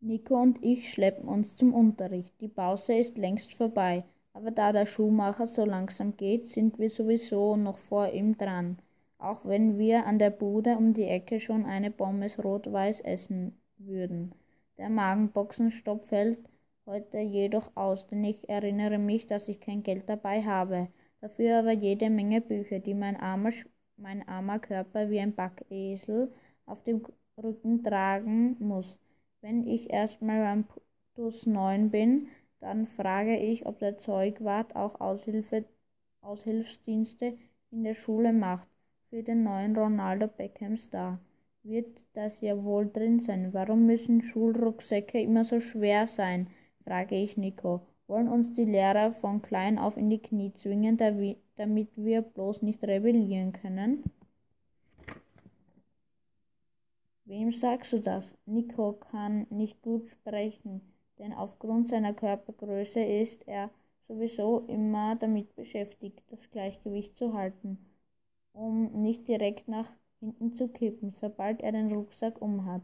Nico 0.00 0.34
und 0.40 0.62
ich 0.64 0.92
schleppen 0.92 1.28
uns 1.28 1.54
zum 1.56 1.72
Unterricht. 1.72 2.32
Die 2.40 2.48
Pause 2.48 2.94
ist 2.94 3.16
längst 3.16 3.54
vorbei, 3.54 4.04
aber 4.32 4.50
da 4.50 4.72
der 4.72 4.86
Schuhmacher 4.86 5.46
so 5.46 5.64
langsam 5.64 6.16
geht, 6.16 6.48
sind 6.48 6.78
wir 6.80 6.90
sowieso 6.90 7.56
noch 7.56 7.78
vor 7.78 8.08
ihm 8.12 8.36
dran, 8.36 8.78
auch 9.18 9.44
wenn 9.44 9.78
wir 9.78 10.04
an 10.06 10.18
der 10.18 10.30
Bude 10.30 10.76
um 10.76 10.94
die 10.94 11.04
Ecke 11.04 11.40
schon 11.40 11.64
eine 11.64 11.90
Pommes 11.92 12.42
rot-weiß 12.42 13.00
essen 13.00 13.56
würden. 13.76 14.32
Der 14.78 14.88
Magenboxenstopp 14.88 16.06
fällt 16.08 16.40
heute 16.86 17.18
jedoch 17.18 17.70
aus, 17.76 18.06
denn 18.08 18.24
ich 18.24 18.48
erinnere 18.48 18.98
mich, 18.98 19.26
dass 19.28 19.46
ich 19.48 19.60
kein 19.60 19.82
Geld 19.84 20.08
dabei 20.08 20.42
habe, 20.42 20.88
dafür 21.20 21.60
aber 21.60 21.72
jede 21.72 22.10
Menge 22.10 22.40
Bücher, 22.40 22.80
die 22.80 22.94
mein 22.94 23.16
armer, 23.16 23.52
mein 23.96 24.26
armer 24.28 24.58
Körper 24.58 25.10
wie 25.10 25.20
ein 25.20 25.34
Backesel 25.34 26.32
auf 26.66 26.82
dem 26.82 27.02
Rücken 27.36 27.82
tragen 27.84 28.56
muss. 28.58 28.98
Wenn 29.40 29.66
ich 29.66 29.90
erstmal 29.90 30.40
beim 30.42 30.64
Plus 31.14 31.44
9 31.44 31.90
bin, 31.90 32.28
dann 32.60 32.86
frage 32.86 33.36
ich, 33.36 33.66
ob 33.66 33.78
der 33.80 33.98
Zeugwart 33.98 34.76
auch 34.76 35.00
Aushilfe, 35.00 35.64
Aushilfsdienste 36.20 37.36
in 37.70 37.84
der 37.84 37.94
Schule 37.94 38.32
macht 38.32 38.68
für 39.10 39.22
den 39.24 39.42
neuen 39.42 39.76
Ronaldo 39.76 40.28
Beckham 40.28 40.76
Star. 40.76 41.18
Wird 41.64 41.98
das 42.14 42.40
ja 42.40 42.62
wohl 42.62 42.90
drin 42.90 43.20
sein. 43.20 43.52
Warum 43.52 43.86
müssen 43.86 44.22
Schulrucksäcke 44.22 45.20
immer 45.20 45.44
so 45.44 45.60
schwer 45.60 46.06
sein? 46.06 46.48
frage 46.84 47.16
ich 47.16 47.36
Nico. 47.36 47.82
Wollen 48.06 48.28
uns 48.28 48.54
die 48.54 48.64
Lehrer 48.64 49.12
von 49.12 49.42
klein 49.42 49.78
auf 49.78 49.96
in 49.96 50.10
die 50.10 50.22
Knie 50.22 50.52
zwingen, 50.54 50.96
damit 50.96 51.90
wir 51.96 52.22
bloß 52.22 52.62
nicht 52.62 52.82
rebellieren 52.84 53.52
können? 53.52 54.04
Wem 57.28 57.52
sagst 57.52 57.92
du 57.92 58.00
das? 58.00 58.24
Nico 58.44 58.94
kann 58.94 59.46
nicht 59.50 59.80
gut 59.82 60.08
sprechen, 60.08 60.80
denn 61.20 61.32
aufgrund 61.32 61.88
seiner 61.88 62.12
Körpergröße 62.12 62.98
ist 63.00 63.46
er 63.46 63.70
sowieso 64.08 64.60
immer 64.66 65.14
damit 65.14 65.54
beschäftigt, 65.54 66.20
das 66.28 66.50
Gleichgewicht 66.50 67.16
zu 67.16 67.34
halten, 67.34 67.78
um 68.52 69.02
nicht 69.02 69.28
direkt 69.28 69.68
nach 69.68 69.88
hinten 70.20 70.54
zu 70.56 70.68
kippen, 70.68 71.12
sobald 71.20 71.60
er 71.60 71.72
den 71.72 71.92
Rucksack 71.92 72.40
umhat. 72.42 72.82